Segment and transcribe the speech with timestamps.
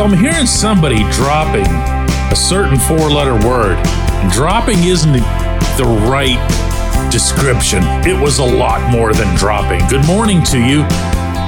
[0.00, 3.76] So I'm hearing somebody dropping a certain four letter word.
[4.32, 6.40] Dropping isn't the right
[7.12, 7.82] description.
[8.08, 9.86] It was a lot more than dropping.
[9.88, 10.86] Good morning to you.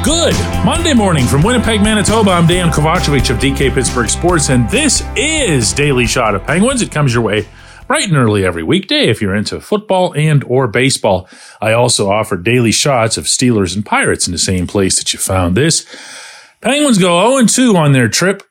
[0.04, 0.34] Good
[0.66, 2.32] Monday morning from Winnipeg, Manitoba.
[2.32, 6.82] I'm Dejan Kovacevic of DK Pittsburgh Sports, and this is Daily Shot of Penguins.
[6.82, 7.48] It comes your way
[7.86, 11.26] bright and early every weekday if you're into football and or baseball.
[11.62, 15.18] I also offer daily shots of Steelers and Pirates in the same place that you
[15.18, 15.86] found this.
[16.62, 18.44] Penguins go 0-2 on their trip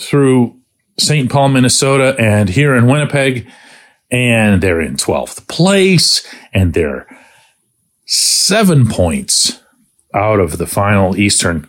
[0.00, 0.58] through
[0.98, 1.30] St.
[1.30, 3.48] Paul, Minnesota, and here in Winnipeg,
[4.10, 7.06] and they're in 12th place, and they're
[8.06, 9.62] seven points
[10.14, 11.68] out of the final Eastern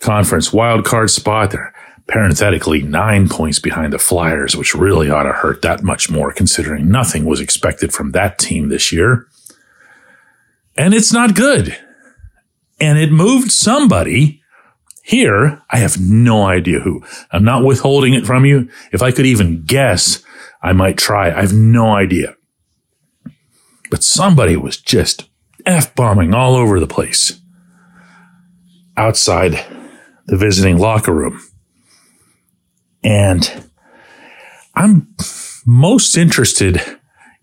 [0.00, 1.50] Conference wildcard spot.
[1.50, 1.74] They're
[2.06, 6.90] parenthetically nine points behind the Flyers, which really ought to hurt that much more considering
[6.90, 9.26] nothing was expected from that team this year.
[10.76, 11.76] And it's not good.
[12.80, 14.42] And it moved somebody
[15.04, 15.62] here.
[15.70, 17.04] I have no idea who.
[17.30, 18.70] I'm not withholding it from you.
[18.90, 20.24] If I could even guess,
[20.62, 21.28] I might try.
[21.28, 22.36] I have no idea.
[23.90, 25.28] But somebody was just
[25.66, 27.38] F bombing all over the place
[28.96, 29.62] outside
[30.26, 31.38] the visiting locker room.
[33.02, 33.68] And
[34.74, 35.14] I'm
[35.66, 36.80] most interested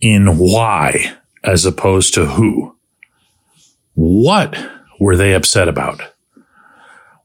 [0.02, 2.76] in why as opposed to who.
[3.94, 4.58] What
[5.00, 6.11] were they upset about?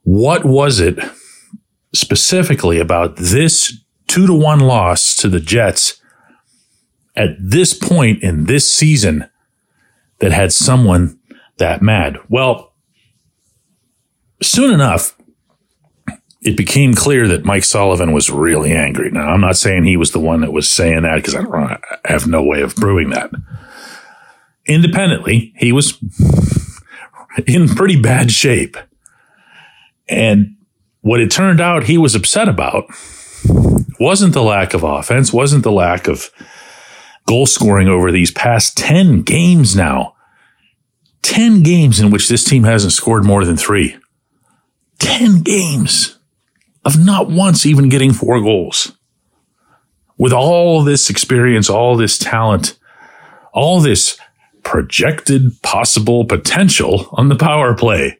[0.06, 1.00] What was it
[1.92, 6.00] specifically about this two to one loss to the Jets
[7.16, 9.28] at this point in this season
[10.20, 11.18] that had someone
[11.56, 12.18] that mad?
[12.28, 12.72] Well,
[14.40, 15.18] soon enough,
[16.40, 19.10] it became clear that Mike Sullivan was really angry.
[19.10, 21.78] Now, I'm not saying he was the one that was saying that because I, I
[22.04, 23.32] have no way of proving that.
[24.66, 25.98] Independently, he was
[27.48, 28.76] in pretty bad shape.
[30.08, 30.56] And
[31.00, 32.84] what it turned out he was upset about
[33.98, 36.30] wasn't the lack of offense, wasn't the lack of
[37.26, 40.14] goal scoring over these past 10 games now.
[41.22, 43.96] 10 games in which this team hasn't scored more than three.
[45.00, 46.18] 10 games
[46.84, 48.92] of not once even getting four goals.
[50.18, 52.78] With all this experience, all this talent,
[53.52, 54.18] all this
[54.62, 58.18] projected possible potential on the power play.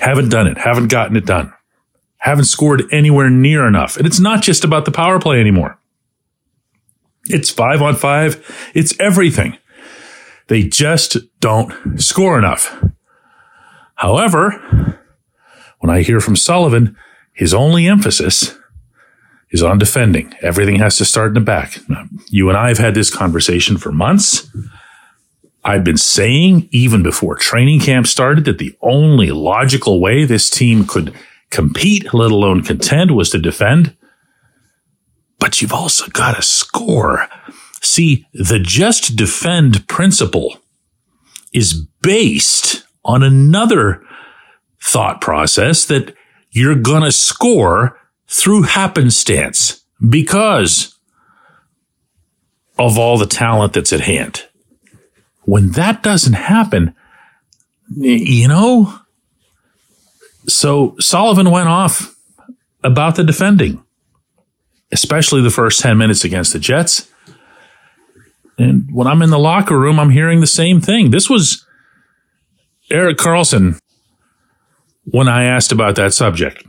[0.00, 0.58] Haven't done it.
[0.58, 1.52] Haven't gotten it done.
[2.18, 3.96] Haven't scored anywhere near enough.
[3.96, 5.78] And it's not just about the power play anymore.
[7.26, 8.70] It's five on five.
[8.74, 9.58] It's everything.
[10.48, 12.82] They just don't score enough.
[13.96, 14.98] However,
[15.80, 16.96] when I hear from Sullivan,
[17.32, 18.56] his only emphasis
[19.50, 20.34] is on defending.
[20.42, 21.78] Everything has to start in the back.
[22.28, 24.50] You and I have had this conversation for months.
[25.68, 30.86] I've been saying even before training camp started that the only logical way this team
[30.86, 31.14] could
[31.50, 33.94] compete, let alone contend, was to defend.
[35.38, 37.28] But you've also got to score.
[37.82, 40.56] See, the just defend principle
[41.52, 44.02] is based on another
[44.82, 46.14] thought process that
[46.50, 50.98] you're going to score through happenstance because
[52.78, 54.47] of all the talent that's at hand.
[55.48, 56.94] When that doesn't happen,
[57.96, 59.00] you know,
[60.48, 62.16] So Sullivan went off
[62.82, 63.82] about the defending,
[64.92, 67.10] especially the first 10 minutes against the Jets.
[68.56, 71.10] And when I'm in the locker room, I'm hearing the same thing.
[71.10, 71.64] This was
[72.90, 73.78] Erik Karlsson
[75.04, 76.64] when I asked about that subject.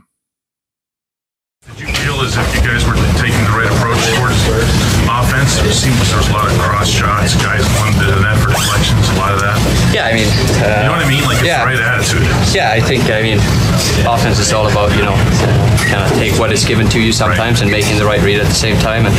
[5.60, 9.04] It seems there was a lot of cross shots, guys wanted to net for deflections,
[9.12, 9.56] a lot of that.
[9.92, 10.26] Yeah, I mean,
[10.58, 11.22] uh, you know what I mean?
[11.22, 11.60] Like it's yeah.
[11.60, 12.24] the right attitude.
[12.56, 13.38] Yeah, I think I mean,
[14.08, 15.14] offense is all about you know,
[15.86, 17.62] kind of take what is given to you sometimes right.
[17.62, 19.14] and making the right read at the same time, and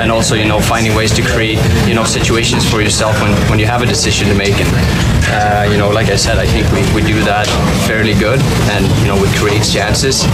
[0.00, 3.58] and also you know finding ways to create you know situations for yourself when when
[3.58, 5.13] you have a decision to make and.
[5.32, 7.48] Uh, you know, like I said, I think we, we do that
[7.88, 8.40] fairly good,
[8.76, 10.24] and you know, we create chances.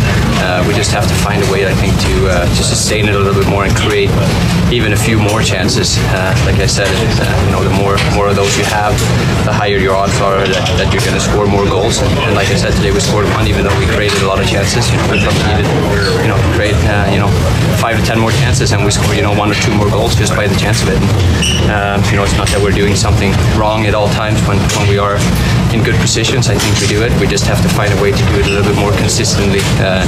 [0.43, 3.15] Uh, we just have to find a way, I think, to uh, to sustain it
[3.15, 4.11] a little bit more and create
[4.71, 5.97] even a few more chances.
[6.13, 8.93] Uh, like I said, uh, you know, the more more of those you have,
[9.47, 12.03] the higher your odds are that, that you're going to score more goals.
[12.27, 14.47] And like I said today, we scored one, even though we created a lot of
[14.47, 14.91] chances.
[14.91, 15.69] You know, we probably needed,
[16.21, 17.31] you know, create, uh, you know,
[17.81, 20.15] five to ten more chances, and we scored, you know, one or two more goals
[20.15, 21.01] just by the chance of it.
[21.01, 21.11] And,
[21.73, 24.80] um, you know, it's not that we're doing something wrong at all times when when
[24.89, 25.17] we are
[25.75, 26.49] in good positions.
[26.49, 27.13] I think we do it.
[27.21, 29.61] We just have to find a way to do it a little bit more consistently.
[29.79, 30.07] Uh,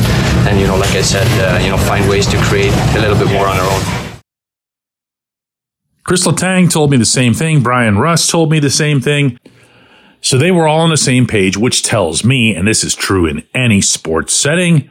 [0.48, 3.16] and you know, like I said, uh, you know, find ways to create a little
[3.16, 3.82] bit more on our own.
[6.04, 7.62] Chris Letang told me the same thing.
[7.62, 9.38] Bryan Rust told me the same thing.
[10.20, 13.26] So they were all on the same page, which tells me, and this is true
[13.26, 14.90] in any sports setting,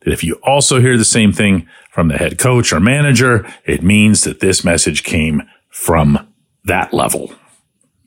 [0.00, 3.82] that if you also hear the same thing from the head coach or manager, it
[3.82, 6.32] means that this message came from
[6.64, 7.32] that level,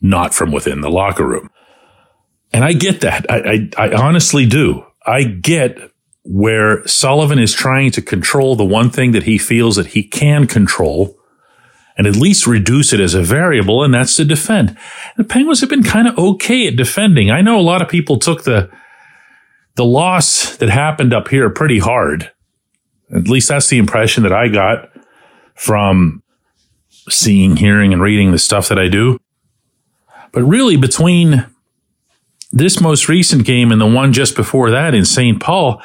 [0.02, 1.48] not from within the locker room.
[2.52, 3.24] And I get that.
[3.30, 4.84] I, I, I honestly do.
[5.06, 5.78] I get
[6.24, 10.46] where Sullivan is trying to control the one thing that he feels that he can
[10.46, 11.16] control
[11.96, 14.76] and at least reduce it as a variable, and that's to defend.
[15.16, 17.30] The Penguins have been kind of okay at defending.
[17.30, 18.70] I know a lot of people took the
[19.74, 22.30] the loss that happened up here pretty hard.
[23.14, 24.90] At least that's the impression that I got
[25.54, 26.22] from
[27.08, 29.18] seeing, hearing, and reading the stuff that I do.
[30.32, 31.46] But really, between
[32.50, 35.40] this most recent game and the one just before that in St.
[35.40, 35.82] Paul,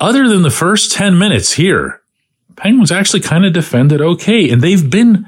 [0.00, 2.00] other than the first 10 minutes here,
[2.56, 5.26] Penguins actually kind of defended okay, and they've been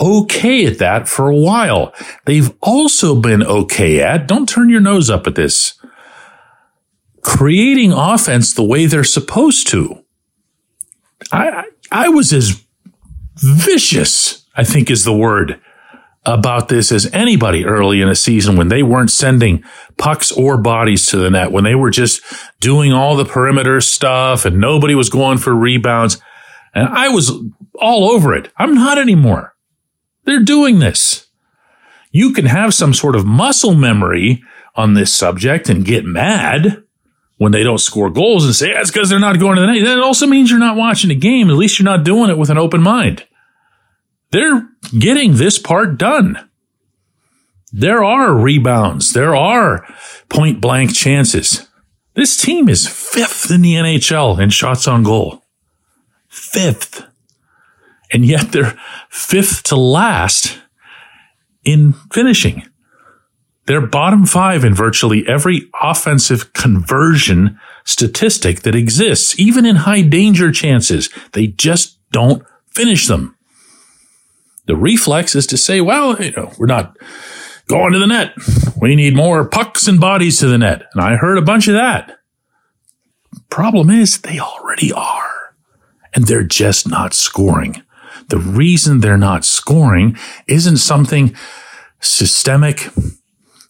[0.00, 1.92] okay at that for a while.
[2.24, 5.78] They've also been okay at, don't turn your nose up at this,
[7.22, 10.04] creating offense the way they're supposed to.
[11.32, 12.64] I, I, I was as
[13.36, 15.60] vicious, I think is the word,
[16.28, 19.64] about this as anybody early in a season when they weren't sending
[19.96, 22.22] pucks or bodies to the net, when they were just
[22.60, 26.20] doing all the perimeter stuff and nobody was going for rebounds.
[26.74, 27.32] And I was
[27.74, 28.52] all over it.
[28.58, 29.54] I'm not anymore.
[30.24, 31.28] They're doing this.
[32.10, 34.42] You can have some sort of muscle memory
[34.74, 36.84] on this subject and get mad
[37.38, 39.84] when they don't score goals and say, that's because they're not going to the net.
[39.84, 41.48] That also means you're not watching the game.
[41.48, 43.26] At least you're not doing it with an open mind.
[44.30, 46.48] They're getting this part done.
[47.72, 49.12] There are rebounds.
[49.12, 49.86] There are
[50.28, 51.68] point blank chances.
[52.14, 55.42] This team is fifth in the NHL in shots on goal
[56.28, 57.04] fifth.
[58.12, 58.78] And yet they're
[59.10, 60.58] fifth to last
[61.64, 62.64] in finishing.
[63.66, 70.50] They're bottom five in virtually every offensive conversion statistic that exists, even in high danger
[70.50, 71.10] chances.
[71.32, 73.36] They just don't finish them.
[74.68, 76.96] The reflex is to say, well, you know, we're not
[77.68, 78.34] going to the net.
[78.80, 80.82] We need more pucks and bodies to the net.
[80.92, 82.18] And I heard a bunch of that.
[83.48, 85.54] Problem is, they already are
[86.14, 87.82] and they're just not scoring.
[88.28, 91.34] The reason they're not scoring isn't something
[92.00, 92.90] systemic.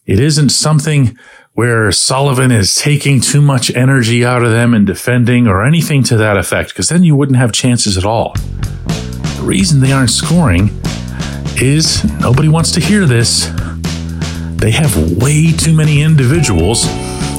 [0.05, 1.17] It isn't something
[1.53, 6.17] where Sullivan is taking too much energy out of them and defending or anything to
[6.17, 8.33] that effect, because then you wouldn't have chances at all.
[8.35, 10.71] The reason they aren't scoring
[11.61, 13.47] is nobody wants to hear this.
[14.57, 16.85] They have way too many individuals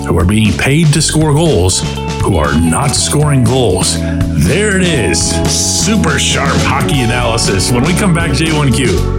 [0.06, 1.82] who are being paid to score goals
[2.22, 3.98] who are not scoring goals.
[4.00, 5.20] There it is.
[5.50, 7.72] Super sharp hockey analysis.
[7.72, 9.19] When we come back, J1Q.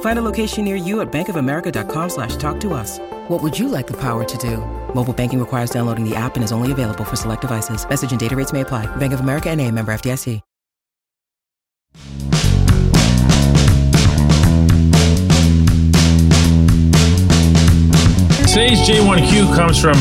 [0.00, 3.00] Find a location near you at bankofamerica.com slash talk to us.
[3.28, 4.58] What would you like the power to do?
[4.94, 7.86] Mobile banking requires downloading the app and is only available for select devices.
[7.88, 8.86] Message and data rates may apply.
[8.96, 10.40] Bank of America and a member FDIC.
[18.54, 19.94] Today's J1Q comes from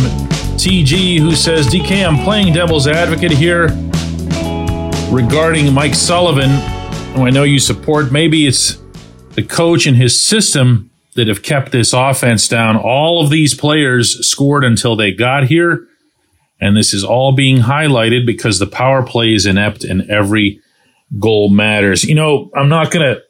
[0.62, 3.70] TG, who says, DK, I'm playing devil's advocate here
[5.12, 6.52] regarding Mike Sullivan,
[7.16, 8.12] who I know you support.
[8.12, 8.83] Maybe it's
[9.36, 12.76] the coach and his system that have kept this offense down.
[12.78, 15.88] All of these players scored until they got here.
[16.60, 20.62] And this is all being highlighted because the power play is inept and every
[21.20, 22.04] goal matters.
[22.04, 23.22] You know, I'm not going to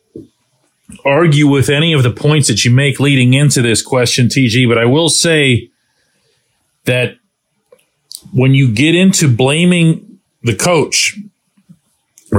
[1.04, 4.78] argue with any of the points that you make leading into this question, TG, but
[4.78, 5.70] I will say
[6.86, 7.16] that
[8.34, 11.18] when you get into blaming the coach,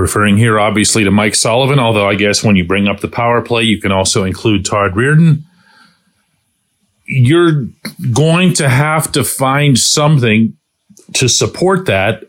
[0.00, 3.40] referring here obviously to Mike Sullivan, although I guess when you bring up the power
[3.42, 5.42] play, you can also include Todd Reirden.
[7.06, 7.66] You're
[8.12, 10.56] going to have to find something
[11.14, 12.24] to support that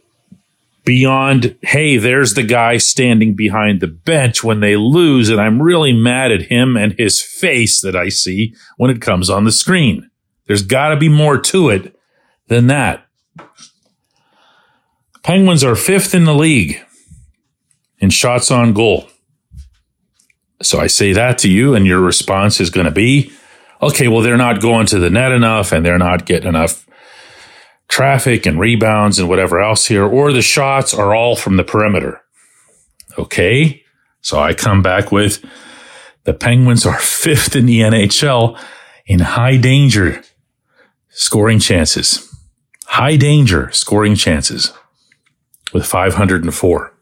[0.83, 5.93] beyond, hey, there's the guy standing behind the bench when they lose, and I'm really
[5.93, 10.09] mad at him and his face that I see when it comes on the screen.
[10.45, 11.97] There's got to be more to it
[12.47, 13.07] than that.
[15.23, 16.79] Penguins are fifth in the league
[18.05, 19.07] in shots on goal.
[20.61, 23.31] So I say that to you, and your response is going to be,
[23.81, 26.85] okay, well, they're not going to the net enough and they're not getting enough
[27.87, 32.21] traffic and rebounds and whatever else here, or the shots are all from the perimeter.
[33.17, 33.83] Okay.
[34.21, 35.43] So I come back with
[36.25, 38.59] the Penguins are fifth in the NHL
[39.07, 40.21] in high danger
[41.09, 42.31] scoring chances.
[42.85, 44.71] High danger scoring chances
[45.73, 46.94] with 504.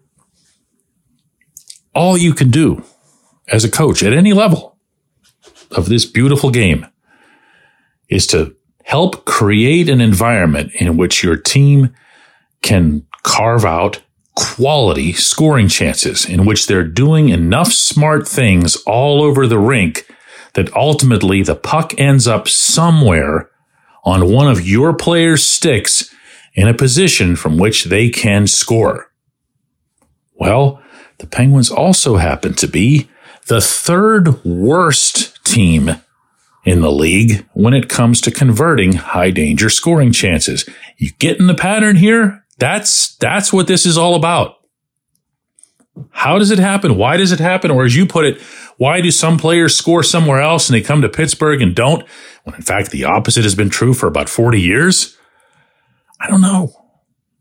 [1.95, 2.83] All you can do
[3.47, 4.77] as a coach at any level
[5.71, 6.87] of this beautiful game
[8.09, 11.93] is to help create an environment in which your team
[12.61, 14.01] can carve out
[14.35, 20.07] quality scoring chances in which they're doing enough smart things all over the rink
[20.53, 23.49] that ultimately the puck ends up somewhere
[24.03, 26.13] on one of your players' sticks
[26.55, 29.11] in a position from which they can score.
[30.35, 30.82] Well,
[31.23, 33.07] the Penguins also happen to be
[33.47, 35.91] the third worst team
[36.65, 40.67] in the league when it comes to converting high danger scoring chances.
[40.97, 42.43] You get in the pattern here?
[42.57, 44.55] That's, that's what this is all about.
[46.09, 46.97] How does it happen?
[46.97, 47.71] Why does it happen?
[47.71, 48.41] Or as you put it,
[48.75, 52.05] why do some players score somewhere else and they come to Pittsburgh and don't?
[52.43, 55.17] When in fact the opposite has been true for about 40 years?
[56.19, 56.73] I don't know.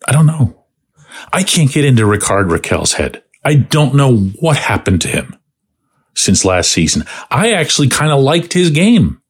[0.06, 0.66] I don't know.
[1.32, 3.21] I can't get into Rickard Rakell's head.
[3.44, 5.36] I don't know what happened to him
[6.14, 7.04] since last season.
[7.30, 9.20] I actually kind of liked his game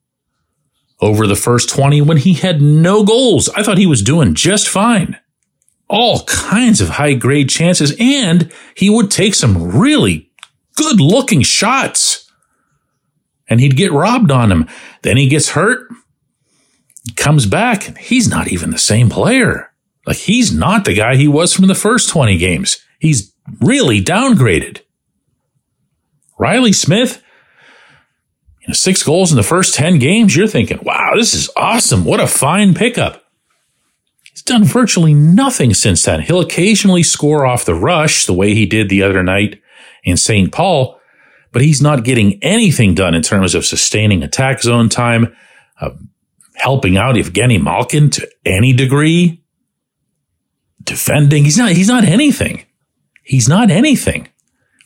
[1.01, 3.49] over the first 20 when he had no goals.
[3.51, 5.19] I thought he was doing just fine.
[5.89, 10.31] All kinds of high grade chances, and he would take some really
[10.77, 12.31] good looking shots.
[13.49, 14.67] And he'd get robbed on them.
[15.03, 15.89] Then he gets hurt,
[17.17, 17.99] comes back.
[17.99, 19.73] He's not even the same player.
[20.07, 22.79] Like he's not the guy he was from the first 20 games.
[22.99, 24.81] He's really downgraded.
[26.39, 27.23] Reilly Smith,
[28.61, 30.35] you know, six goals in the first 10 games.
[30.35, 32.05] You're thinking, wow, this is awesome.
[32.05, 33.25] What a fine pickup.
[34.23, 36.21] He's done virtually nothing since then.
[36.21, 39.61] He'll occasionally score off the rush the way he did the other night
[40.05, 40.51] in St.
[40.51, 40.99] Paul,
[41.53, 45.37] but he's not getting anything done in terms of sustaining attack zone time,
[45.81, 45.91] uh,
[46.55, 49.43] helping out Evgeny Malkin to any degree,
[50.83, 51.45] defending.
[51.45, 52.65] He's not, he's not anything.
[53.23, 54.29] He's not anything.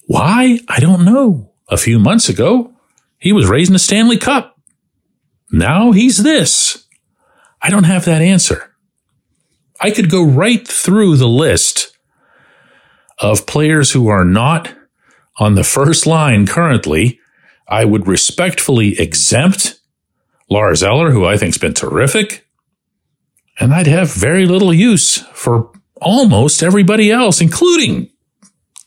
[0.07, 0.61] Why?
[0.69, 1.53] I don't know.
[1.69, 2.73] A few months ago,
[3.19, 4.59] he was raising a Stanley Cup.
[5.51, 6.87] Now he's this.
[7.61, 8.73] I don't have that answer.
[9.81, 11.97] I could go right through the list
[13.19, 14.73] of players who are not
[15.39, 17.21] on the first line currently.
[17.69, 19.81] I would respectfully exempt
[20.49, 22.47] Lars Eller, who I think's been terrific.
[23.59, 28.11] And I'd have very little use for almost everybody else, including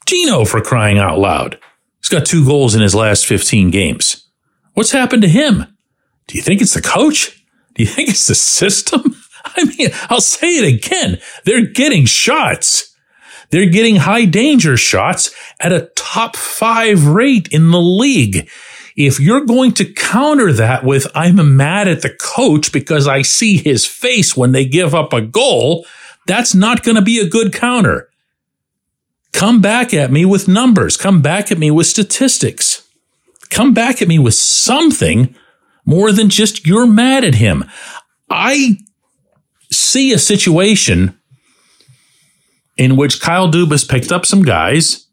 [0.10, 1.60] Gino for crying out loud.
[2.00, 4.28] He's got two goals in his last 15 games.
[4.74, 5.78] What's happened to him?
[6.25, 7.46] Do you think it's the coach?
[7.75, 9.16] Do you think it's the system?
[9.46, 11.20] I mean, I'll say it again.
[11.46, 12.96] They're getting shots.
[13.51, 18.50] They're getting high danger shots at a top five rate in the league.
[18.96, 23.58] If you're going to counter that with, I'm mad at the coach because I see
[23.58, 25.86] his face when they give up a goal,
[26.25, 28.09] that's not going to be a good counter.
[29.31, 30.98] Come back at me with numbers.
[30.98, 32.88] Come back at me with statistics.
[33.50, 35.36] Come back at me with something
[35.86, 37.65] more than just you're mad at him.
[38.29, 38.77] I
[39.71, 41.19] see a situation
[42.77, 45.07] in which Kyle Dubas picked up some guys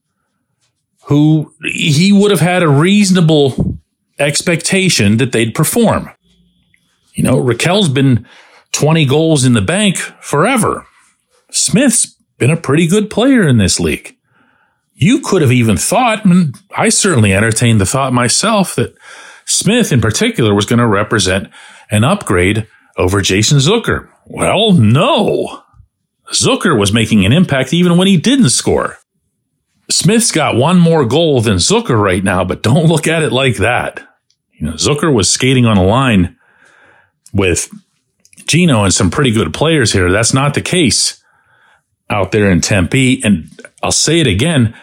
[1.06, 3.78] who he would have had a reasonable
[4.18, 6.10] expectation that they'd perform.
[7.14, 8.26] You know, Rakell's been
[8.72, 10.86] 20 goals in the bank forever.
[11.50, 14.16] Smith's been a pretty good player in this league.
[14.94, 18.96] You could have even thought, and I certainly entertained the thought myself, that
[19.44, 21.48] Smith in particular was going to represent
[21.90, 22.66] an upgrade
[22.96, 24.08] over Jason Zucker.
[24.26, 25.62] Well, no.
[26.32, 28.96] Zucker was making an impact even when he didn't score.
[29.90, 33.56] Smith's got one more goal than Zucker right now, but don't look at it like
[33.56, 34.00] that.
[34.52, 36.36] You know, Zucker was skating on a line
[37.32, 37.68] with
[38.46, 40.10] Gino and some pretty good players here.
[40.10, 41.22] That's not the case
[42.08, 43.22] out there in Tempe.
[43.24, 43.48] And
[43.82, 44.74] I'll say it again.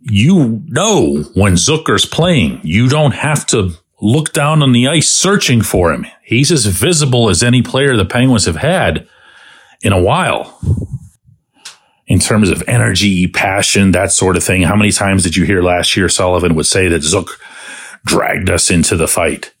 [0.00, 5.60] You know when Zucker's playing, you don't have to look down on the ice searching
[5.60, 6.06] for him.
[6.22, 9.08] He's as visible as any player the Penguins have had
[9.82, 10.60] in a while.
[12.06, 14.62] In terms of energy, passion, that sort of thing.
[14.62, 17.38] How many times did you hear last year Sullivan would say that Zook
[18.06, 19.52] dragged us into the fight?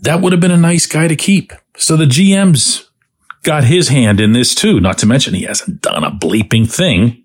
[0.00, 1.52] That would have been a nice guy to keep.
[1.76, 2.89] So the GM's
[3.42, 7.24] got his hand in this too, not to mention he hasn't done a bleeping thing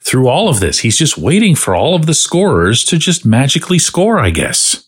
[0.00, 0.80] through all of this.
[0.80, 4.84] He's just waiting for all of the scorers to just magically score, I guess.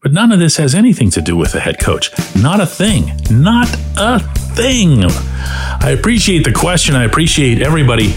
[0.00, 2.10] But none of this has anything to do with the head coach.
[2.36, 3.10] Not a thing.
[3.30, 5.02] Not a thing.
[5.04, 6.94] I appreciate the question.
[6.94, 8.14] I appreciate everybody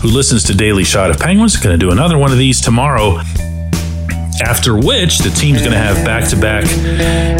[0.00, 1.56] who listens to Daily Shot of Penguins.
[1.56, 3.18] Going to do another one of these tomorrow.
[4.42, 6.64] After which, the team's going to have back to back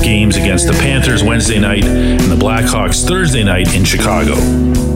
[0.02, 4.91] games against the Panthers Wednesday night and the Blackhawks Thursday night in Chicago.